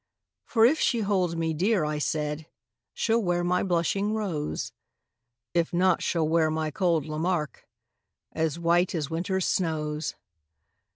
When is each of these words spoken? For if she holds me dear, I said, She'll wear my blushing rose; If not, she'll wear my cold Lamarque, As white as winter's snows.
For 0.45 0.65
if 0.65 0.79
she 0.79 1.01
holds 1.01 1.35
me 1.35 1.53
dear, 1.53 1.85
I 1.85 1.99
said, 1.99 2.47
She'll 2.91 3.21
wear 3.21 3.43
my 3.43 3.61
blushing 3.61 4.15
rose; 4.15 4.71
If 5.53 5.73
not, 5.75 6.01
she'll 6.01 6.27
wear 6.27 6.49
my 6.49 6.71
cold 6.71 7.05
Lamarque, 7.05 7.67
As 8.33 8.57
white 8.57 8.95
as 8.95 9.11
winter's 9.11 9.45
snows. 9.45 10.15